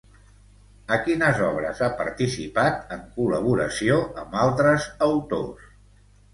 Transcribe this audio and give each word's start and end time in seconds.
A 0.95 0.97
quines 1.07 1.41
obres 1.47 1.83
ha 1.83 1.89
participat 1.99 2.97
en 2.97 3.05
col·laboració 3.21 4.01
amb 4.25 4.37
altres 4.49 4.91
autors? 5.13 5.73